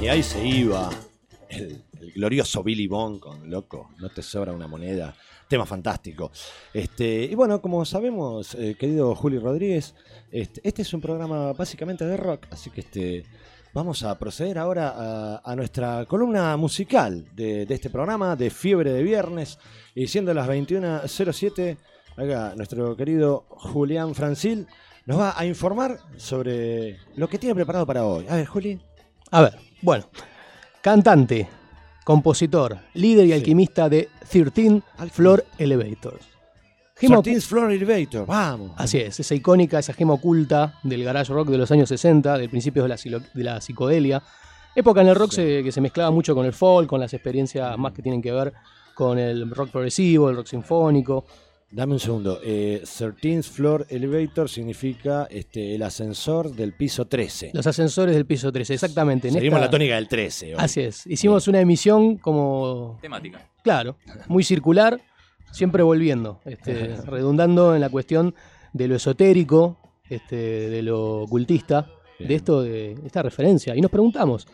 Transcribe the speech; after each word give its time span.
Y 0.00 0.06
ahí 0.06 0.22
se 0.22 0.46
iba 0.46 0.90
el, 1.48 1.82
glorioso 2.14 2.62
Billy 2.62 2.86
Bond 2.86 3.18
con 3.18 3.50
Loco, 3.50 3.90
no 3.98 4.08
te 4.08 4.22
sobra 4.22 4.52
una 4.52 4.68
moneda. 4.68 5.14
Tema 5.48 5.66
fantástico. 5.66 6.30
Este, 6.72 7.24
y 7.24 7.34
bueno, 7.34 7.60
como 7.60 7.84
sabemos, 7.84 8.54
eh, 8.54 8.76
querido 8.78 9.14
Juli 9.14 9.38
Rodríguez, 9.38 9.94
este, 10.30 10.60
este 10.62 10.82
es 10.82 10.92
un 10.94 11.00
programa 11.00 11.52
básicamente 11.52 12.04
de 12.04 12.16
rock, 12.16 12.46
así 12.50 12.70
que 12.70 12.82
este, 12.82 13.24
vamos 13.72 14.04
a 14.04 14.16
proceder 14.18 14.58
ahora 14.58 14.94
a, 14.94 15.42
a 15.44 15.56
nuestra 15.56 16.04
columna 16.06 16.56
musical 16.56 17.26
de, 17.34 17.66
de 17.66 17.74
este 17.74 17.90
programa, 17.90 18.36
de 18.36 18.50
Fiebre 18.50 18.92
de 18.92 19.02
Viernes, 19.02 19.58
y 19.94 20.06
siendo 20.06 20.32
las 20.32 20.46
21.07, 20.48 21.76
acá 22.16 22.54
nuestro 22.56 22.96
querido 22.96 23.46
Julián 23.48 24.14
Francil 24.14 24.66
nos 25.06 25.18
va 25.18 25.34
a 25.36 25.44
informar 25.46 25.98
sobre 26.18 26.98
lo 27.16 27.28
que 27.28 27.38
tiene 27.38 27.54
preparado 27.54 27.86
para 27.86 28.04
hoy. 28.04 28.26
A 28.28 28.36
ver, 28.36 28.46
Juli. 28.46 28.80
A 29.30 29.42
ver, 29.42 29.67
bueno, 29.82 30.06
cantante, 30.80 31.48
compositor, 32.04 32.78
líder 32.94 33.26
y 33.26 33.32
alquimista 33.32 33.88
de 33.88 34.08
13 34.30 34.82
Floor 35.10 35.44
Elevators. 35.58 36.24
Gema 36.96 37.16
13th 37.36 37.42
Floor 37.42 37.72
Elevator, 37.72 38.26
vamos. 38.26 38.72
Así 38.76 38.98
es, 38.98 39.20
esa 39.20 39.34
icónica, 39.34 39.78
esa 39.78 39.92
gema 39.92 40.14
oculta 40.14 40.74
del 40.82 41.04
garage 41.04 41.32
rock 41.32 41.48
de 41.48 41.58
los 41.58 41.70
años 41.70 41.88
60, 41.88 42.36
del 42.38 42.50
principio 42.50 42.82
de 42.82 42.88
la, 42.88 42.96
de 43.34 43.44
la 43.44 43.60
psicodelia. 43.60 44.22
Época 44.74 45.00
en 45.02 45.08
el 45.08 45.14
rock 45.14 45.32
se- 45.32 45.62
que 45.62 45.70
se 45.72 45.80
mezclaba 45.80 46.10
mucho 46.10 46.34
con 46.34 46.44
el 46.44 46.52
folk, 46.52 46.88
con 46.88 47.00
las 47.00 47.14
experiencias 47.14 47.78
más 47.78 47.92
que 47.92 48.02
tienen 48.02 48.20
que 48.20 48.32
ver 48.32 48.52
con 48.94 49.16
el 49.18 49.48
rock 49.50 49.70
progresivo, 49.70 50.28
el 50.28 50.36
rock 50.36 50.46
sinfónico. 50.48 51.24
Dame 51.70 51.92
un 51.94 52.00
segundo. 52.00 52.40
Eh, 52.42 52.80
13th 52.82 53.42
Floor 53.42 53.86
Elevator 53.90 54.48
significa 54.48 55.26
este, 55.30 55.74
el 55.74 55.82
ascensor 55.82 56.50
del 56.54 56.72
piso 56.72 57.06
13. 57.06 57.50
Los 57.52 57.66
ascensores 57.66 58.14
del 58.14 58.24
piso 58.24 58.50
13, 58.50 58.74
exactamente. 58.74 59.28
en 59.28 59.34
Seguimos 59.34 59.58
esta- 59.58 59.66
la 59.66 59.70
tónica 59.70 59.94
del 59.96 60.08
13. 60.08 60.54
hoy. 60.54 60.60
Así 60.60 60.80
es, 60.80 61.06
hicimos 61.06 61.46
una 61.46 61.60
emisión 61.60 62.16
como 62.16 62.98
Temática. 63.02 63.46
Claro, 63.62 63.96
muy 64.28 64.44
circular, 64.44 64.98
siempre 65.52 65.82
volviendo, 65.82 66.40
este, 66.46 66.72
redundando 67.06 67.74
en 67.74 67.82
la 67.82 67.90
cuestión 67.90 68.34
de 68.72 68.88
lo 68.88 68.96
esotérico, 68.96 69.76
este, 70.08 70.36
de 70.70 70.82
lo 70.82 71.20
ocultista, 71.22 71.90
Bien. 72.18 72.28
de 72.28 72.34
esto, 72.34 72.62
de 72.62 72.92
esta 73.04 73.22
referencia. 73.22 73.76
Y 73.76 73.82
nos 73.82 73.90
preguntamos, 73.90 74.46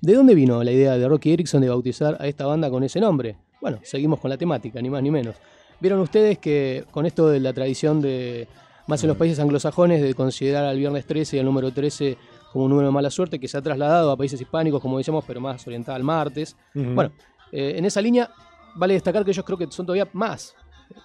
¿de 0.00 0.14
dónde 0.14 0.34
vino 0.34 0.64
la 0.64 0.72
idea 0.72 0.96
de 0.96 1.06
Rocky 1.06 1.34
Erickson 1.34 1.60
de 1.60 1.68
bautizar 1.68 2.16
a 2.18 2.26
esta 2.28 2.46
banda 2.46 2.70
con 2.70 2.82
ese 2.82 2.98
nombre? 2.98 3.36
Bueno, 3.60 3.78
seguimos 3.82 4.18
con 4.20 4.30
la 4.30 4.38
temática, 4.38 4.80
ni 4.80 4.88
más 4.88 5.02
ni 5.02 5.10
menos. 5.10 5.36
Vieron 5.82 5.98
ustedes 5.98 6.38
que 6.38 6.84
con 6.92 7.06
esto 7.06 7.28
de 7.28 7.40
la 7.40 7.52
tradición 7.52 8.00
de, 8.00 8.46
más 8.86 9.02
en 9.02 9.08
los 9.08 9.16
países 9.16 9.40
anglosajones, 9.40 10.00
de 10.00 10.14
considerar 10.14 10.64
al 10.64 10.78
viernes 10.78 11.04
13 11.06 11.36
y 11.36 11.40
al 11.40 11.44
número 11.44 11.72
13 11.72 12.16
como 12.52 12.66
un 12.66 12.70
número 12.70 12.86
de 12.86 12.92
mala 12.92 13.10
suerte, 13.10 13.40
que 13.40 13.48
se 13.48 13.58
ha 13.58 13.62
trasladado 13.62 14.12
a 14.12 14.16
países 14.16 14.40
hispánicos, 14.40 14.80
como 14.80 14.98
decíamos, 14.98 15.24
pero 15.26 15.40
más 15.40 15.66
orientada 15.66 15.96
al 15.96 16.04
martes. 16.04 16.54
Bueno, 16.72 17.10
eh, 17.50 17.74
en 17.76 17.84
esa 17.84 18.00
línea 18.00 18.30
vale 18.76 18.94
destacar 18.94 19.24
que 19.24 19.32
ellos 19.32 19.44
creo 19.44 19.58
que 19.58 19.66
son 19.72 19.84
todavía 19.84 20.08
más, 20.12 20.54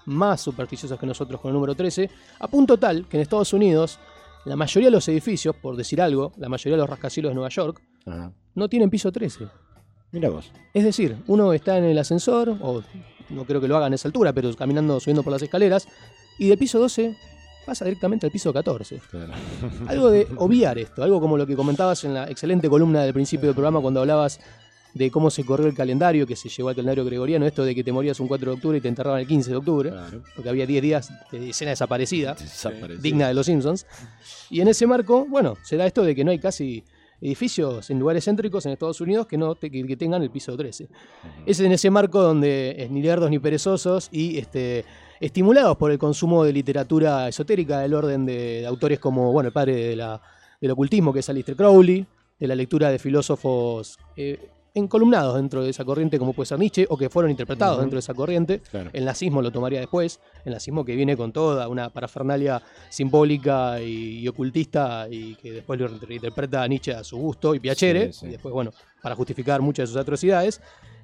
más 0.06 0.42
supersticiosos 0.42 1.00
que 1.00 1.08
nosotros 1.08 1.42
con 1.42 1.50
el 1.50 1.56
número 1.56 1.74
13, 1.74 2.12
a 2.38 2.48
punto 2.48 2.78
tal 2.78 3.08
que 3.08 3.18
en 3.18 3.22
Estados 3.24 3.54
Unidos 3.54 3.98
la 4.46 4.56
mayoría 4.56 4.90
de 4.90 4.92
los 4.92 5.08
edificios, 5.08 5.56
por 5.56 5.76
decir 5.76 6.00
algo, 6.00 6.34
la 6.38 6.50
mayoría 6.50 6.76
de 6.76 6.82
los 6.82 6.90
rascacielos 6.90 7.32
de 7.32 7.34
Nueva 7.34 7.50
York, 7.50 7.82
no 8.54 8.70
tienen 8.70 8.92
piso 8.92 9.12
13. 9.12 9.48
Mira 10.12 10.30
vos. 10.30 10.52
Es 10.72 10.84
decir, 10.84 11.18
uno 11.26 11.52
está 11.52 11.80
en 11.80 11.86
el 11.86 11.98
ascensor, 11.98 12.56
o 12.62 12.84
no 13.30 13.46
creo 13.46 13.60
que 13.62 13.68
lo 13.68 13.78
hagan 13.78 13.92
a 13.92 13.96
esa 13.96 14.08
altura, 14.08 14.34
pero 14.34 14.54
caminando, 14.56 15.00
subiendo 15.00 15.24
por 15.24 15.34
las 15.34 15.42
escaleras, 15.42 15.88
y 16.38 16.48
del 16.48 16.58
piso 16.58 16.80
12 16.80 17.16
pasa 17.66 17.84
directamente 17.86 18.26
al 18.26 18.32
piso 18.32 18.54
14. 18.54 19.02
Claro. 19.12 19.34
Algo 19.88 20.10
de 20.10 20.28
obviar 20.38 20.78
esto, 20.78 21.04
algo 21.04 21.20
como 21.20 21.38
lo 21.38 21.46
que 21.46 21.56
comentabas 21.56 22.04
en 22.06 22.14
la 22.14 22.30
excelente 22.30 22.70
columna 22.70 23.04
del 23.04 23.14
principio 23.14 23.48
del 23.48 23.56
programa 23.56 23.82
cuando 23.82 24.00
hablabas 24.00 24.40
de 24.94 25.12
cómo 25.12 25.30
se 25.30 25.44
corrió 25.46 25.68
el 25.68 25.76
calendario, 25.76 26.26
que 26.26 26.36
se 26.36 26.50
llevó 26.50 26.70
al 26.70 26.76
calendario 26.76 27.04
gregoriano, 27.06 27.46
esto 27.46 27.64
de 27.66 27.76
que 27.76 27.84
te 27.84 27.92
morías 27.92 28.20
un 28.20 28.28
4 28.28 28.52
de 28.52 28.56
octubre 28.56 28.78
y 28.78 28.82
te 28.82 28.88
enterraban 28.88 29.20
el 29.20 29.28
15 29.28 29.52
de 29.52 29.56
octubre, 29.58 29.90
Claro. 29.92 30.24
porque 30.34 30.50
había 30.50 30.66
10 30.66 30.82
días 30.82 31.10
de 31.32 31.50
escena 31.50 31.72
desaparecida, 31.72 32.34
Desapareció. 32.34 33.02
digna 33.02 33.28
de 33.28 33.34
los 33.36 33.46
Simpsons. 33.46 33.86
Y 34.50 34.62
en 34.62 34.70
ese 34.70 34.88
marco, 34.88 35.26
bueno, 35.30 35.56
se 35.64 35.76
da 35.78 35.86
esto 35.86 36.04
de 36.04 36.16
que 36.16 36.24
no 36.24 36.32
hay 36.32 36.40
casi 36.40 36.84
edificios 37.22 37.90
en 37.90 38.00
lugares 38.00 38.26
céntricos 38.26 38.66
en 38.66 38.72
Estados 38.74 39.02
Unidos 39.02 39.28
que 39.28 39.38
no 39.38 39.56
te- 39.56 39.70
que, 39.72 39.86
que 39.86 39.98
tengan 39.98 40.22
el 40.22 40.30
piso 40.30 40.56
13. 40.56 40.88
Es 41.46 41.60
en 41.60 41.72
ese 41.72 41.90
marco 41.90 42.22
donde 42.22 42.76
es 42.78 42.92
ni 42.92 43.02
lerdos 43.02 43.30
ni 43.30 43.40
perezosos 43.40 44.10
y 44.12 44.38
este, 44.38 44.86
estimulados 45.20 45.78
por 45.78 45.92
el 45.92 45.98
consumo 45.98 46.44
de 46.44 46.54
literatura 46.54 47.28
esotérica 47.28 47.80
del 47.80 47.94
orden 47.94 48.26
de, 48.26 48.62
de 48.62 48.66
autores 48.68 49.00
como 49.00 49.32
bueno, 49.32 49.48
el 49.48 49.54
padre 49.54 49.76
de 49.76 49.96
la- 49.96 50.22
del 50.62 50.72
ocultismo, 50.72 51.14
que 51.14 51.20
es 51.20 51.30
Aleister 51.30 51.56
Crowley, 51.56 52.06
de 52.40 52.48
la 52.48 52.56
lectura 52.56 52.90
de 52.92 53.00
filósofos 53.00 53.98
eh, 54.16 54.50
encolumnados 54.78 55.36
dentro 55.36 55.64
de 55.64 55.70
esa 55.70 55.84
corriente, 55.84 56.18
como 56.20 56.34
puede 56.34 56.48
ser 56.48 56.60
Nietzsche, 56.60 56.86
o 56.90 56.98
que 56.98 57.10
fueron 57.10 57.32
interpretados 57.32 57.80
dentro 57.80 57.96
de 57.98 58.00
esa 58.00 58.14
corriente. 58.14 58.62
Claro. 58.72 58.90
El 58.94 59.06
nazismo 59.06 59.42
lo 59.42 59.52
tomaría 59.52 59.80
después, 59.80 60.20
el 60.46 60.54
nazismo 60.54 60.86
que 60.86 60.96
viene 60.96 61.18
con 61.18 61.32
toda 61.32 61.68
una 61.68 61.90
parafernalia 61.90 62.62
simbólica 62.90 63.82
y, 63.82 64.20
y 64.20 64.28
ocultista 64.28 65.08
y 65.10 65.36
que 65.36 65.52
después 65.52 65.80
lo 65.80 65.90
interpreta 66.10 66.64
a 66.64 66.68
Nietzsche 66.68 66.94
a 66.94 67.04
su 67.04 67.18
gusto 67.18 67.56
y 67.56 67.60
Piacere, 67.60 68.14
Sí, 68.14 68.20
sí. 68.22 68.26
y 68.28 68.30
después, 68.32 68.54
bueno, 68.54 68.72
para 69.02 69.16
justificar 69.16 69.62
muchas 69.62 69.90
de 69.90 69.94
sus 69.94 70.02
atrocidades. 70.02 70.62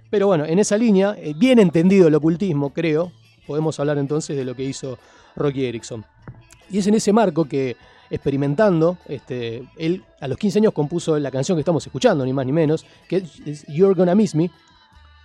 Pero 0.10 0.28
bueno, 0.28 0.46
en 0.46 0.60
esa 0.60 0.78
línea, 0.78 1.16
eh, 1.18 1.34
bien 1.36 1.60
entendido 1.60 2.08
el 2.08 2.16
ocultismo, 2.16 2.72
creo, 2.72 3.12
podemos 3.48 3.80
hablar 3.80 3.98
entonces 3.98 4.38
de 4.38 4.46
lo 4.46 4.56
que 4.56 4.64
hizo 4.64 4.98
Rocky 5.36 5.66
Erickson. 5.66 6.06
Y 6.70 6.78
es 6.80 6.88
en 6.88 6.94
ese 6.96 7.12
marco 7.14 7.46
que, 7.46 7.76
experimentando, 8.14 8.98
este, 9.08 9.64
él 9.78 10.04
a 10.22 10.28
los 10.28 10.38
15 10.38 10.60
años 10.60 10.74
compuso 10.74 11.18
la 11.20 11.32
canción 11.32 11.56
que 11.58 11.62
estamos 11.62 11.86
escuchando, 11.86 12.24
ni 12.26 12.32
más 12.32 12.46
ni 12.46 12.52
menos, 12.52 12.86
que 13.10 13.24
es- 13.46 13.66
You're 13.68 13.96
Gonna 13.96 14.16
Miss 14.16 14.36
Me. 14.36 14.50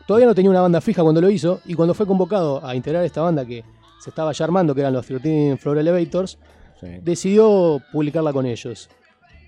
Todavía 0.07 0.27
no 0.27 0.35
tenía 0.35 0.51
una 0.51 0.63
banda 0.63 0.81
fija 0.81 1.03
cuando 1.03 1.21
lo 1.21 1.29
hizo, 1.31 1.61
y 1.67 1.75
cuando 1.75 1.93
fue 1.95 2.07
convocado 2.07 2.65
a 2.65 2.75
integrar 2.75 3.05
esta 3.05 3.21
banda 3.21 3.45
que 3.45 3.63
se 4.01 4.11
estaba 4.11 4.33
ya 4.33 4.45
armando, 4.45 4.75
que 4.75 4.81
eran 4.81 4.93
los 4.95 5.05
13 5.07 5.57
Floor 5.59 5.79
Elevators, 5.79 6.39
Sí. 6.81 6.87
decidió 7.03 7.81
publicarla 7.93 8.33
con 8.33 8.47
ellos. 8.47 8.89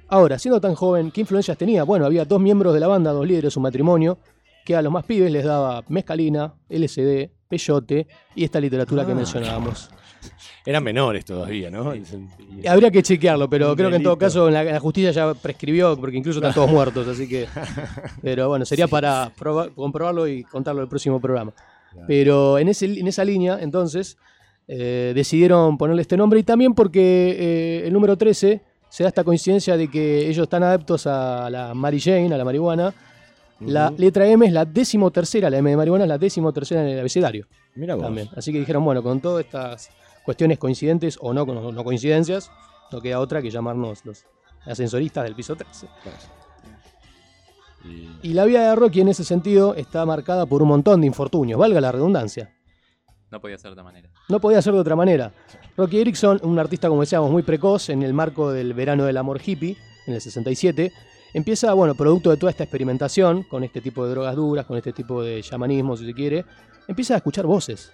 Ahora, 0.08 0.38
siendo 0.38 0.60
tan 0.60 0.74
joven, 0.74 1.10
¿qué 1.12 1.20
influencias 1.22 1.56
tenía? 1.56 1.84
Bueno, 1.84 2.04
había 2.04 2.24
dos 2.24 2.40
miembros 2.40 2.74
de 2.74 2.80
la 2.80 2.88
banda, 2.88 3.12
dos 3.12 3.24
líderes 3.26 3.44
de 3.44 3.50
su 3.52 3.60
matrimonio, 3.60 4.18
que 4.64 4.76
a 4.76 4.82
los 4.82 4.92
más 4.92 5.04
pibes 5.04 5.30
les 5.32 5.44
daba 5.44 5.82
mezcalina, 5.88 6.54
LSD, 6.68 7.30
peyote 7.50 8.06
y 8.34 8.44
esta 8.44 8.58
literatura 8.60 9.04
que 9.04 9.12
Ah. 9.12 9.16
mencionábamos. 9.16 9.90
Eran 10.66 10.84
menores 10.84 11.24
todavía, 11.24 11.70
¿no? 11.70 11.92
Habría 12.68 12.90
que 12.90 13.02
chequearlo, 13.02 13.48
pero 13.48 13.74
creo 13.74 13.88
que 13.90 13.96
en 13.96 14.02
todo 14.02 14.16
caso 14.18 14.46
en 14.48 14.54
la, 14.54 14.60
en 14.62 14.72
la 14.72 14.80
justicia 14.80 15.10
ya 15.10 15.32
prescribió, 15.34 15.96
porque 15.98 16.16
incluso 16.18 16.38
están 16.38 16.52
todos 16.54 16.70
muertos, 16.70 17.08
así 17.08 17.26
que... 17.26 17.46
Pero 18.22 18.48
bueno, 18.50 18.64
sería 18.66 18.86
para 18.86 19.32
probar- 19.34 19.74
comprobarlo 19.74 20.28
y 20.28 20.44
contarlo 20.44 20.80
en 20.80 20.84
el 20.84 20.88
próximo 20.88 21.18
programa. 21.20 21.52
Claro. 21.92 22.06
Pero 22.06 22.58
en, 22.58 22.68
ese, 22.68 22.84
en 23.00 23.06
esa 23.06 23.24
línea, 23.24 23.58
entonces, 23.60 24.18
eh, 24.68 25.12
decidieron 25.14 25.78
ponerle 25.78 26.02
este 26.02 26.16
nombre 26.18 26.38
y 26.38 26.42
también 26.42 26.74
porque 26.74 27.00
eh, 27.80 27.86
el 27.86 27.92
número 27.94 28.16
13 28.18 28.60
se 28.90 29.02
da 29.02 29.08
esta 29.08 29.24
coincidencia 29.24 29.76
de 29.78 29.88
que 29.90 30.28
ellos 30.28 30.42
están 30.44 30.62
adeptos 30.62 31.06
a 31.06 31.48
la 31.48 31.72
Mary 31.74 31.98
Jane, 32.00 32.34
a 32.34 32.36
la 32.38 32.44
marihuana. 32.44 32.92
La 33.60 33.90
letra 33.90 34.26
M 34.26 34.46
es 34.46 34.52
la 34.52 34.64
décimo 34.64 35.10
tercera, 35.10 35.50
la 35.50 35.58
M 35.58 35.68
de 35.70 35.76
marihuana 35.76 36.04
es 36.04 36.08
la 36.08 36.18
décimo 36.18 36.52
tercera 36.52 36.80
en 36.82 36.88
el 36.88 36.98
abecedario 37.00 37.46
Mira 37.74 37.94
vos. 37.94 38.04
también. 38.04 38.28
Así 38.36 38.52
que 38.52 38.58
dijeron, 38.58 38.84
bueno, 38.84 39.02
con 39.02 39.20
todas 39.20 39.44
estas 39.44 39.90
cuestiones 40.24 40.58
coincidentes 40.58 41.18
o 41.20 41.32
no, 41.34 41.44
no, 41.44 41.70
no 41.72 41.84
coincidencias, 41.84 42.50
no 42.90 43.00
queda 43.00 43.20
otra 43.20 43.42
que 43.42 43.50
llamarnos 43.50 44.04
los 44.04 44.24
ascensoristas 44.64 45.24
del 45.24 45.34
piso 45.34 45.56
13. 45.56 45.86
Claro. 46.02 46.18
Y- 47.84 48.30
Y 48.30 48.32
la 48.34 48.44
vida 48.44 48.68
de 48.68 48.76
Rocky 48.76 49.00
en 49.00 49.08
ese 49.08 49.24
sentido 49.24 49.74
está 49.74 50.04
marcada 50.04 50.46
por 50.46 50.62
un 50.62 50.68
montón 50.68 51.00
de 51.00 51.06
infortunios, 51.06 51.58
valga 51.58 51.80
la 51.80 51.92
redundancia. 51.92 52.54
No 53.30 53.40
podía 53.40 53.56
ser 53.58 53.68
de 53.70 53.72
otra 53.72 53.84
manera. 53.84 54.10
No 54.28 54.40
podía 54.40 54.60
ser 54.60 54.72
de 54.74 54.80
otra 54.80 54.96
manera. 54.96 55.32
Rocky 55.76 56.00
Erickson, 56.00 56.40
un 56.42 56.58
artista, 56.58 56.88
como 56.88 57.00
decíamos, 57.02 57.30
muy 57.30 57.42
precoz 57.42 57.88
en 57.90 58.02
el 58.02 58.12
marco 58.12 58.50
del 58.52 58.74
verano 58.74 59.04
del 59.04 59.16
amor 59.16 59.40
hippie, 59.44 59.76
en 60.06 60.14
el 60.14 60.20
67, 60.20 60.92
empieza, 61.32 61.72
bueno, 61.74 61.94
producto 61.94 62.30
de 62.30 62.36
toda 62.36 62.50
esta 62.50 62.64
experimentación 62.64 63.42
con 63.44 63.64
este 63.64 63.80
tipo 63.80 64.04
de 64.04 64.12
drogas 64.12 64.36
duras, 64.36 64.66
con 64.66 64.76
este 64.76 64.92
tipo 64.92 65.22
de 65.22 65.42
chamanismo, 65.42 65.96
si 65.96 66.06
se 66.06 66.14
quiere, 66.14 66.44
empieza 66.88 67.14
a 67.14 67.16
escuchar 67.18 67.46
voces. 67.46 67.92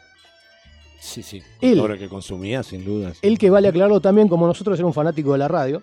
Sí, 1.01 1.23
sí. 1.23 1.43
Él. 1.61 1.83
Que 1.99 2.09
consumía, 2.09 2.63
sin 2.63 2.85
duda. 2.85 3.13
sí. 3.13 3.21
Él 3.23 3.39
que 3.39 3.51
vale 3.51 3.69
aclararlo 3.69 4.01
también, 4.01 4.29
como 4.29 4.47
nosotros, 4.47 4.79
era 4.79 4.87
un 4.87 4.95
fanático 4.95 5.33
de 5.33 5.39
la 5.39 5.49
radio, 5.49 5.83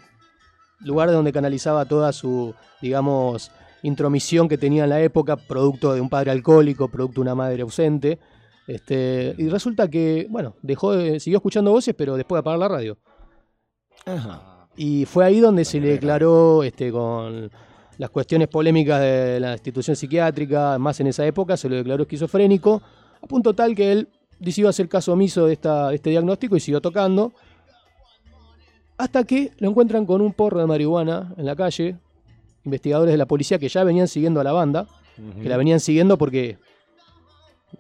lugar 0.80 1.12
donde 1.12 1.32
canalizaba 1.32 1.86
toda 1.86 2.12
su, 2.12 2.54
digamos, 2.82 3.52
intromisión 3.84 4.48
que 4.48 4.58
tenía 4.58 4.84
en 4.84 4.90
la 4.90 5.02
época, 5.02 5.38
producto 5.38 5.94
de 5.94 6.02
un 6.02 6.10
padre 6.10 6.32
alcohólico, 6.32 6.90
producto 6.90 7.16
de 7.16 7.22
una 7.22 7.36
madre 7.36 7.62
ausente. 7.62 8.20
Este, 8.68 9.36
y 9.38 9.50
resulta 9.50 9.90
que, 9.90 10.28
bueno, 10.30 10.56
dejó 10.62 10.94
de, 10.94 11.20
siguió 11.20 11.38
escuchando 11.38 11.72
voces, 11.72 11.94
pero 11.98 12.16
después 12.16 12.38
de 12.38 12.40
apagar 12.42 12.60
la 12.60 12.68
radio. 12.68 12.98
Ajá. 14.06 14.53
Y 14.76 15.06
fue 15.06 15.26
ahí 15.26 15.40
donde 15.40 15.66
se 15.66 15.80
le 15.80 15.90
declaró 15.90 16.64
este, 16.64 16.92
con 16.92 17.52
las 17.98 18.10
cuestiones 18.10 18.48
polémicas 18.48 19.00
de 19.02 19.40
la 19.40 19.54
institución 19.54 19.96
psiquiátrica, 19.96 20.78
más 20.80 21.00
en 21.00 21.08
esa 21.08 21.26
época, 21.26 21.58
se 21.58 21.70
lo 21.70 21.76
declaró 21.76 22.04
esquizofrénico, 22.04 22.82
a 23.22 23.28
punto 23.28 23.54
tal 23.54 23.76
que 23.76 23.92
él 23.92 24.10
decidió 24.40 24.70
hacer 24.70 24.90
caso 24.90 25.14
omiso 25.14 25.46
de, 25.46 25.54
esta, 25.54 25.90
de 25.90 25.96
este 25.96 26.10
diagnóstico 26.10 26.56
y 26.56 26.60
siguió 26.60 26.82
tocando, 26.82 27.34
hasta 28.98 29.24
que 29.24 29.52
lo 29.58 29.70
encuentran 29.70 30.06
con 30.06 30.22
un 30.22 30.34
porro 30.34 30.60
de 30.60 30.66
marihuana 30.66 31.34
en 31.38 31.46
la 31.46 31.56
calle, 31.56 31.98
investigadores 32.64 33.14
de 33.14 33.18
la 33.18 33.26
policía 33.26 33.60
que 33.60 33.70
ya 33.70 33.84
venían 33.84 34.08
siguiendo 34.08 34.40
a 34.40 34.44
la 34.44 34.52
banda, 34.52 34.88
que 35.42 35.48
la 35.48 35.58
venían 35.58 35.80
siguiendo 35.80 36.18
porque 36.18 36.58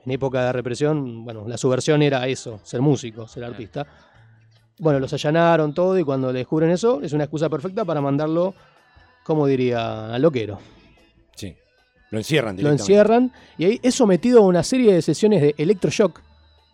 en 0.05 0.11
época 0.11 0.45
de 0.45 0.53
represión, 0.53 1.23
bueno, 1.23 1.47
la 1.47 1.57
subversión 1.57 2.01
era 2.01 2.27
eso, 2.27 2.59
ser 2.63 2.81
músico, 2.81 3.27
ser 3.27 3.43
artista. 3.43 3.87
Bueno, 4.79 4.99
los 4.99 5.13
allanaron 5.13 5.73
todo 5.73 5.97
y 5.99 6.03
cuando 6.03 6.31
le 6.31 6.39
descubren 6.39 6.71
eso, 6.71 7.01
es 7.01 7.13
una 7.13 7.25
excusa 7.25 7.49
perfecta 7.49 7.85
para 7.85 8.01
mandarlo, 8.01 8.53
como 9.23 9.45
diría, 9.47 10.13
al 10.13 10.21
loquero. 10.21 10.59
Sí. 11.35 11.55
Lo 12.11 12.17
encierran 12.17 12.61
Lo 12.61 12.69
encierran 12.71 13.31
y 13.57 13.65
ahí 13.65 13.79
es 13.81 13.95
sometido 13.95 14.39
a 14.39 14.45
una 14.45 14.63
serie 14.63 14.93
de 14.93 15.01
sesiones 15.01 15.41
de 15.41 15.55
electroshock. 15.57 16.21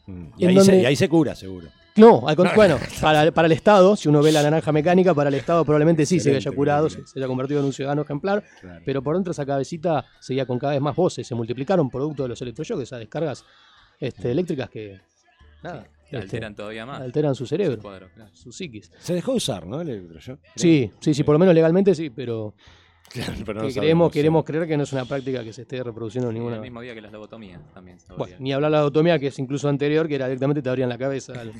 Mm. 0.07 0.25
Y, 0.37 0.45
ahí 0.45 0.55
donde- 0.55 0.71
se, 0.71 0.81
y 0.81 0.85
ahí 0.85 0.95
se 0.95 1.07
cura, 1.09 1.35
seguro. 1.35 1.67
No, 1.95 2.27
al 2.27 2.35
con- 2.37 2.49
bueno, 2.55 2.77
para, 3.01 3.31
para 3.31 3.45
el 3.47 3.51
Estado, 3.51 3.95
si 3.95 4.07
uno 4.07 4.21
ve 4.21 4.31
la 4.31 4.41
naranja 4.43 4.71
mecánica, 4.71 5.13
para 5.13 5.27
el 5.29 5.35
Estado 5.35 5.65
probablemente 5.65 6.05
sí 6.05 6.19
se 6.19 6.35
haya 6.35 6.51
curado, 6.51 6.89
se, 6.89 7.01
haya 7.15 7.27
convertido 7.27 7.59
en 7.59 7.65
un 7.65 7.73
ciudadano 7.73 8.01
ejemplar, 8.03 8.43
Claro. 8.61 8.81
pero 8.85 9.01
por 9.03 9.15
dentro 9.15 9.31
esa 9.31 9.45
cabecita 9.45 10.05
seguía 10.21 10.45
con 10.45 10.57
cada 10.59 10.73
vez 10.73 10.81
más 10.81 10.95
voces, 10.95 11.27
se 11.27 11.35
multiplicaron 11.35 11.89
producto 11.89 12.23
de 12.23 12.29
los 12.29 12.41
electroshocks, 12.41 12.83
esas 12.83 12.99
descargas 12.99 13.43
este, 13.99 14.31
eléctricas 14.31 14.69
que 14.69 15.01
nada, 15.63 15.87
este, 16.05 16.17
alteran 16.17 16.55
todavía 16.55 16.85
más. 16.85 17.01
alteran 17.01 17.35
su 17.35 17.45
su 17.45 17.49
cerebro, 17.49 17.81
cuadro, 17.81 18.07
claro. 18.13 18.31
su 18.35 18.51
psiquis. 18.51 18.91
Se 18.99 19.13
dejó 19.13 19.31
de 19.31 19.37
usar, 19.37 19.65
¿no? 19.67 19.81
El 19.81 19.89
electroshock. 19.89 20.39
Sí, 20.55 20.91
sí, 20.99 21.13
sí, 21.13 21.23
por 21.23 21.33
lo 21.33 21.39
menos 21.39 21.53
legalmente 21.55 21.93
sí, 21.95 22.09
pero 22.09 22.53
Claro, 23.09 23.33
pero 23.43 23.61
no 23.61 23.67
que 23.67 23.71
sabemos, 23.73 23.73
queremos, 23.73 24.11
sí. 24.11 24.13
queremos 24.13 24.43
creer 24.45 24.67
que 24.67 24.77
no 24.77 24.83
es 24.83 24.93
una 24.93 25.03
práctica 25.05 25.43
que 25.43 25.51
se 25.51 25.63
esté 25.63 25.81
reproduciendo 25.83 26.29
Y 26.29 26.35
ninguna 26.35 26.57
el 26.57 26.61
mismo 26.61 26.81
día 26.81 26.93
que 26.93 27.01
las 27.01 27.11
lobotomías 27.11 27.59
también. 27.73 27.99
se 27.99 28.13
Bueno, 28.13 28.35
ni 28.39 28.53
hablar 28.53 28.69
de 28.69 28.77
la 28.77 28.81
lobotomía, 28.81 29.17
que 29.17 29.27
es 29.27 29.39
incluso 29.39 29.67
anterior, 29.67 30.07
que 30.07 30.13
era 30.15 30.27
directamente 30.27 30.61
te 30.61 30.69
abrían 30.69 30.89
la 30.89 30.97
cabeza. 30.97 31.33
al- 31.41 31.51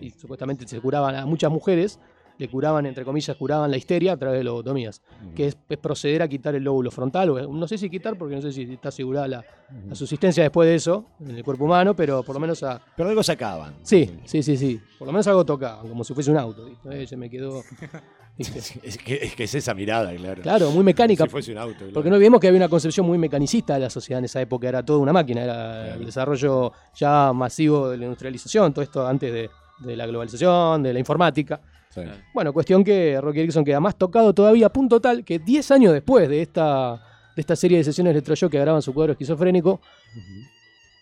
Y 0.00 0.10
supuestamente 0.10 0.66
se 0.68 0.80
curaban 0.80 1.16
a 1.16 1.26
muchas 1.26 1.50
mujeres, 1.50 1.98
le 2.38 2.48
curaban, 2.48 2.86
entre 2.86 3.04
comillas, 3.04 3.36
curaban 3.36 3.70
la 3.70 3.76
histeria 3.76 4.12
a 4.12 4.16
través 4.16 4.38
de 4.38 4.44
lobotomías, 4.44 5.00
que 5.34 5.48
es, 5.48 5.56
es 5.68 5.78
proceder 5.78 6.22
a 6.22 6.28
quitar 6.28 6.54
el 6.54 6.64
lóbulo 6.64 6.90
frontal, 6.90 7.30
o 7.30 7.52
no 7.52 7.68
sé 7.68 7.78
si 7.78 7.88
quitar, 7.90 8.16
porque 8.18 8.34
no 8.36 8.42
sé 8.42 8.52
si 8.52 8.62
está 8.62 8.88
asegurada 8.88 9.28
la, 9.28 9.44
la 9.88 9.94
subsistencia 9.94 10.42
después 10.42 10.68
de 10.68 10.74
eso 10.74 11.06
en 11.20 11.36
el 11.36 11.44
cuerpo 11.44 11.64
humano, 11.64 11.94
pero 11.94 12.22
por 12.22 12.34
lo 12.34 12.40
menos 12.40 12.62
a... 12.62 12.80
Pero 12.96 13.08
algo 13.08 13.22
sacaban. 13.22 13.74
Sí, 13.82 14.10
sí, 14.24 14.42
sí, 14.42 14.56
sí. 14.56 14.80
Por 14.98 15.06
lo 15.06 15.12
menos 15.12 15.26
algo 15.28 15.44
tocaban, 15.44 15.88
como 15.88 16.02
si 16.04 16.14
fuese 16.14 16.30
un 16.30 16.38
auto. 16.38 16.64
¿viste? 16.66 17.02
Eh, 17.02 17.06
se 17.06 17.16
me 17.16 17.28
quedó... 17.30 17.62
¿viste? 18.38 18.58
Es 18.82 18.96
que, 18.98 19.14
es 19.14 19.34
que 19.34 19.44
es 19.44 19.54
esa 19.54 19.74
mirada, 19.74 20.14
claro. 20.14 20.42
Claro, 20.42 20.70
muy 20.70 20.82
mecánica. 20.84 21.24
Si 21.24 21.30
fuese 21.30 21.52
un 21.52 21.58
auto. 21.58 21.76
claro. 21.78 21.92
Porque 21.92 22.08
no 22.08 22.16
olvidemos 22.16 22.40
que 22.40 22.48
había 22.48 22.58
una 22.58 22.68
concepción 22.68 23.06
muy 23.06 23.18
mecanicista 23.18 23.74
de 23.74 23.80
la 23.80 23.90
sociedad 23.90 24.18
en 24.18 24.24
esa 24.24 24.40
época, 24.40 24.68
era 24.68 24.82
toda 24.84 24.98
una 24.98 25.12
máquina, 25.12 25.42
era 25.44 25.54
Claro. 25.54 26.00
el 26.00 26.06
desarrollo 26.06 26.72
ya 26.94 27.32
masivo 27.32 27.88
de 27.90 27.98
la 27.98 28.04
industrialización, 28.04 28.72
todo 28.72 28.82
esto 28.82 29.06
antes 29.06 29.32
de, 29.32 29.50
de 29.80 29.96
la 29.96 30.06
globalización, 30.06 30.82
de 30.82 30.92
la 30.92 30.98
informática. 30.98 31.60
Sí. 31.94 32.00
Bueno, 32.32 32.52
cuestión 32.52 32.82
que 32.82 33.20
Rocky 33.20 33.40
Erickson 33.40 33.64
queda 33.64 33.80
más 33.80 33.96
tocado 33.96 34.32
todavía, 34.32 34.66
a 34.66 34.72
punto 34.72 35.00
tal 35.00 35.24
que 35.24 35.38
10 35.38 35.70
años 35.72 35.92
después 35.92 36.28
de 36.28 36.42
esta, 36.42 37.02
de 37.36 37.40
esta 37.40 37.54
serie 37.54 37.78
de 37.78 37.84
sesiones 37.84 38.12
de 38.12 38.18
electroshock 38.18 38.50
que 38.50 38.58
graban 38.58 38.80
su 38.80 38.94
cuadro 38.94 39.12
esquizofrénico, 39.12 39.80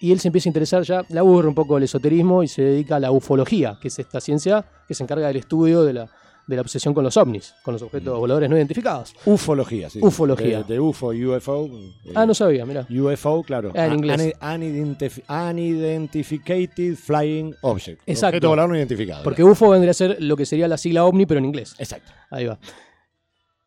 y 0.00 0.12
él 0.12 0.19
se 0.19 0.28
empieza 0.28 0.48
a 0.48 0.50
interesar 0.50 0.82
ya, 0.82 1.04
le 1.08 1.19
aburre 1.19 1.46
un 1.46 1.54
poco 1.54 1.76
el 1.76 1.84
esoterismo 1.84 2.42
y 2.42 2.48
se 2.48 2.62
dedica 2.62 2.96
a 2.96 3.00
la 3.00 3.12
ufología, 3.12 3.78
que 3.81 3.88
es 3.88 3.98
esta 3.98 4.20
ciencia 4.20 4.64
que 4.88 4.94
se 4.94 5.04
encarga 5.04 5.28
del 5.28 5.37
estudio 5.37 5.84
de 5.84 5.92
la, 5.92 6.10
de 6.50 6.56
la 6.56 6.62
obsesión 6.62 6.93
con 6.93 7.05
los 7.05 7.17
ovnis, 7.17 7.55
con 7.62 7.73
los 7.73 7.82
objetos 7.82 8.19
voladores 8.19 8.50
no 8.50 8.56
identificados. 8.56 9.14
Ufología, 9.25 9.88
sí. 9.88 10.00
Ufología. 10.02 10.62
De, 10.64 10.75
de 10.75 10.81
UFO, 10.81 11.08
UFO. 11.08 11.67
eh, 11.67 12.12
Ah, 12.14 12.26
no 12.26 12.35
sabía, 12.35 12.67
mira. 12.67 12.87
UFO, 12.91 13.43
claro. 13.43 13.73
Ah, 13.75 13.87
en 13.87 13.93
Un- 13.93 13.99
inglés. 13.99 14.35
un- 14.41 14.49
unidentif- 14.49 15.23
unidentified 15.29 16.97
Flying 16.97 17.55
Object. 17.62 18.02
Exacto. 18.06 18.37
Objeto 18.37 18.49
volador 18.50 18.70
no 18.70 18.76
identificado. 18.76 19.23
Porque 19.23 19.43
UFO 19.44 19.70
vendría 19.70 19.93
a 19.93 19.94
ser 19.94 20.17
lo 20.20 20.37
que 20.37 20.44
sería 20.44 20.69
la 20.69 20.76
sigla 20.76 21.05
OVNI, 21.05 21.26
pero 21.26 21.38
en 21.38 21.44
inglés. 21.47 21.75
Exacto. 21.79 22.12
Ahí 22.31 22.47
va. 22.47 22.58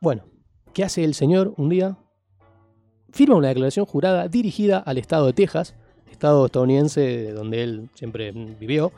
Bueno, 0.02 0.26
¿qué 0.74 0.84
hace 0.84 1.04
el 1.04 1.14
señor 1.14 1.54
un 1.58 1.70
día? 1.70 1.98
Firma 3.12 3.36
una 3.36 3.48
declaración 3.50 3.86
jurada 3.86 4.28
dirigida 4.28 4.80
al 4.80 4.98
estado 4.98 5.28
de 5.28 5.34
Texas, 5.34 5.76
estado 6.12 6.46
estadounidense 6.46 7.32
donde 7.32 7.64
él 7.64 7.90
siempre 7.94 8.32
mm, 8.34 8.60
vivió, 8.60 8.92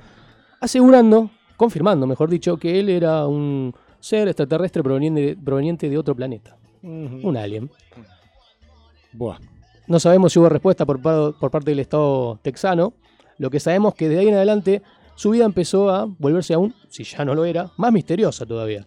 asegurando, 0.61 1.29
confirmando, 1.57 2.05
mejor 2.07 2.29
dicho, 2.29 2.57
que 2.57 2.79
él 2.79 2.89
era 2.89 3.25
un 3.27 3.73
ser 3.99 4.27
extraterrestre 4.27 4.83
proveniente, 4.83 5.35
proveniente 5.43 5.89
de 5.89 5.97
otro 5.97 6.15
planeta, 6.15 6.57
un 7.23 7.35
alien. 7.37 7.69
Buah. 9.13 9.37
No 9.87 9.99
sabemos 9.99 10.33
si 10.33 10.39
hubo 10.39 10.49
respuesta 10.49 10.85
por, 10.85 11.01
par- 11.01 11.33
por 11.39 11.51
parte 11.51 11.71
del 11.71 11.79
Estado 11.79 12.39
texano. 12.41 12.93
Lo 13.37 13.49
que 13.49 13.59
sabemos 13.59 13.93
es 13.93 13.97
que 13.99 14.09
de 14.09 14.19
ahí 14.19 14.27
en 14.27 14.35
adelante 14.35 14.81
su 15.15 15.29
vida 15.29 15.45
empezó 15.45 15.89
a 15.89 16.05
volverse 16.05 16.53
aún, 16.53 16.73
si 16.89 17.03
ya 17.03 17.23
no 17.23 17.35
lo 17.35 17.45
era, 17.45 17.71
más 17.77 17.91
misteriosa 17.93 18.45
todavía. 18.45 18.85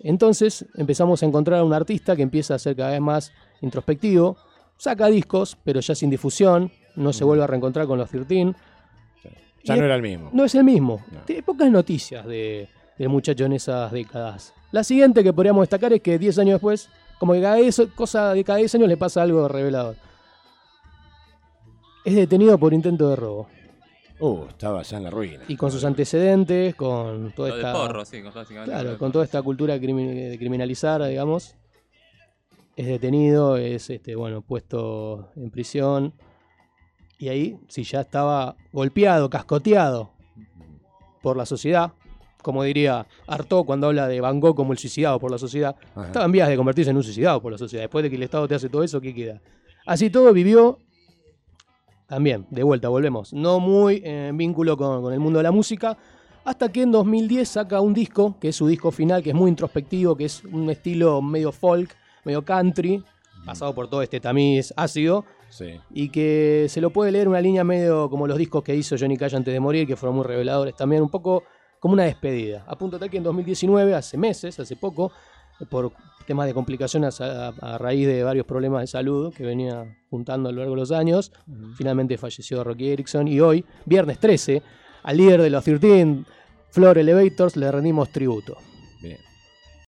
Entonces 0.00 0.64
empezamos 0.76 1.22
a 1.22 1.26
encontrar 1.26 1.60
a 1.60 1.64
un 1.64 1.72
artista 1.72 2.14
que 2.16 2.22
empieza 2.22 2.54
a 2.54 2.58
ser 2.58 2.76
cada 2.76 2.90
vez 2.92 3.00
más 3.00 3.32
introspectivo, 3.60 4.36
saca 4.76 5.06
discos, 5.08 5.56
pero 5.64 5.80
ya 5.80 5.94
sin 5.94 6.10
difusión, 6.10 6.70
no 6.94 7.12
se 7.12 7.24
vuelve 7.24 7.44
a 7.44 7.46
reencontrar 7.48 7.86
con 7.86 7.98
los 7.98 8.08
13. 8.10 8.54
Ya 9.68 9.76
no 9.76 9.82
es- 9.82 9.84
era 9.86 9.94
el 9.96 10.02
mismo. 10.02 10.30
No 10.32 10.44
es 10.44 10.54
el 10.54 10.64
mismo. 10.64 11.04
No. 11.12 11.20
Tiene 11.20 11.42
pocas 11.42 11.70
noticias 11.70 12.26
de, 12.26 12.68
del 12.98 13.08
muchacho 13.08 13.44
en 13.44 13.52
esas 13.52 13.92
décadas. 13.92 14.52
La 14.72 14.84
siguiente 14.84 15.22
que 15.22 15.32
podríamos 15.32 15.62
destacar 15.62 15.92
es 15.92 16.00
que 16.02 16.18
10 16.18 16.38
años 16.40 16.54
después, 16.54 16.90
como 17.18 17.32
que 17.32 17.40
cada 17.40 17.56
10, 17.56 17.82
cosa 17.94 18.34
de 18.34 18.44
cada 18.44 18.58
10 18.58 18.74
años 18.74 18.88
le 18.88 18.96
pasa 18.96 19.22
algo 19.22 19.48
revelador. 19.48 19.96
Es 22.04 22.14
detenido 22.14 22.58
por 22.58 22.72
intento 22.72 23.10
de 23.10 23.16
robo. 23.16 23.48
Uh, 24.20 24.46
estaba 24.48 24.82
ya 24.82 24.96
en 24.96 25.04
la 25.04 25.10
ruina. 25.10 25.44
Y 25.46 25.56
con 25.56 25.70
sus 25.70 25.84
antecedentes, 25.84 26.74
con 26.74 27.32
toda 27.32 27.50
Lo 27.50 27.56
esta. 27.56 27.72
porro, 27.72 28.04
sí, 28.04 28.20
con- 28.22 28.34
básicamente. 28.34 28.72
Claro, 28.72 28.92
lo 28.92 28.98
con 28.98 29.12
toda 29.12 29.24
esta 29.24 29.40
cultura 29.42 29.78
de 29.78 30.36
criminalizar, 30.38 31.04
digamos. 31.04 31.54
Es 32.76 32.86
detenido, 32.86 33.56
es 33.56 33.90
este, 33.90 34.14
bueno, 34.16 34.42
puesto 34.42 35.30
en 35.36 35.50
prisión. 35.50 36.14
Y 37.18 37.28
ahí, 37.28 37.58
si 37.68 37.82
ya 37.82 38.00
estaba 38.00 38.56
golpeado, 38.72 39.28
cascoteado 39.28 40.10
por 41.20 41.36
la 41.36 41.44
sociedad, 41.46 41.92
como 42.42 42.62
diría 42.62 43.06
Artaud 43.26 43.64
cuando 43.66 43.88
habla 43.88 44.06
de 44.06 44.20
Van 44.20 44.38
Gogh 44.38 44.54
como 44.54 44.72
el 44.72 44.78
suicidado 44.78 45.18
por 45.18 45.30
la 45.30 45.38
sociedad, 45.38 45.74
Ajá. 45.94 46.06
estaba 46.06 46.24
en 46.24 46.32
vías 46.32 46.48
de 46.48 46.56
convertirse 46.56 46.90
en 46.90 46.96
un 46.96 47.02
suicidado 47.02 47.42
por 47.42 47.50
la 47.50 47.58
sociedad. 47.58 47.82
Después 47.82 48.04
de 48.04 48.10
que 48.10 48.16
el 48.16 48.22
Estado 48.22 48.46
te 48.46 48.54
hace 48.54 48.68
todo 48.68 48.84
eso, 48.84 49.00
¿qué 49.00 49.12
queda? 49.12 49.40
Así 49.84 50.10
todo 50.10 50.32
vivió 50.32 50.78
también, 52.06 52.46
de 52.50 52.62
vuelta, 52.62 52.88
volvemos, 52.88 53.32
no 53.32 53.60
muy 53.60 54.00
en 54.04 54.36
vínculo 54.36 54.76
con, 54.76 55.02
con 55.02 55.12
el 55.12 55.20
mundo 55.20 55.40
de 55.40 55.42
la 55.42 55.50
música, 55.50 55.98
hasta 56.44 56.70
que 56.70 56.82
en 56.82 56.92
2010 56.92 57.46
saca 57.46 57.80
un 57.80 57.92
disco, 57.92 58.36
que 58.40 58.48
es 58.48 58.56
su 58.56 58.66
disco 58.66 58.90
final, 58.90 59.22
que 59.22 59.30
es 59.30 59.34
muy 59.34 59.50
introspectivo, 59.50 60.16
que 60.16 60.24
es 60.24 60.42
un 60.44 60.70
estilo 60.70 61.20
medio 61.20 61.52
folk, 61.52 61.94
medio 62.24 62.42
country, 62.42 63.04
pasado 63.44 63.74
por 63.74 63.88
todo 63.88 64.00
este 64.00 64.20
tamiz 64.20 64.72
ácido, 64.76 65.26
Sí. 65.50 65.80
y 65.90 66.10
que 66.10 66.66
se 66.68 66.80
lo 66.80 66.90
puede 66.90 67.10
leer 67.10 67.26
una 67.26 67.40
línea 67.40 67.64
medio 67.64 68.10
como 68.10 68.26
los 68.26 68.36
discos 68.36 68.62
que 68.62 68.74
hizo 68.74 68.96
Johnny 68.98 69.16
Cash 69.16 69.34
antes 69.34 69.52
de 69.52 69.60
morir, 69.60 69.86
que 69.86 69.96
fueron 69.96 70.16
muy 70.16 70.24
reveladores 70.24 70.76
también, 70.76 71.02
un 71.02 71.08
poco 71.08 71.44
como 71.80 71.94
una 71.94 72.04
despedida. 72.04 72.64
A 72.66 72.76
punto 72.76 72.98
tal 72.98 73.08
que 73.08 73.16
en 73.16 73.22
2019, 73.22 73.94
hace 73.94 74.16
meses, 74.16 74.58
hace 74.60 74.76
poco, 74.76 75.12
por 75.70 75.92
temas 76.26 76.46
de 76.46 76.54
complicaciones 76.54 77.20
a, 77.20 77.48
a 77.48 77.78
raíz 77.78 78.06
de 78.06 78.22
varios 78.22 78.46
problemas 78.46 78.82
de 78.82 78.86
salud 78.86 79.32
que 79.32 79.44
venía 79.44 79.96
juntando 80.10 80.48
a 80.48 80.52
lo 80.52 80.58
largo 80.58 80.74
de 80.74 80.80
los 80.80 80.92
años, 80.92 81.32
finalmente 81.76 82.18
falleció 82.18 82.62
Rocky 82.62 82.90
Erickson 82.90 83.26
y 83.28 83.40
hoy, 83.40 83.64
viernes 83.86 84.18
13, 84.18 84.62
al 85.02 85.16
líder 85.16 85.42
de 85.42 85.50
los 85.50 85.64
13, 85.64 86.24
Floor 86.70 86.98
Elevators, 86.98 87.56
le 87.56 87.72
rendimos 87.72 88.10
tributo. 88.10 88.58
Bien. 89.00 89.18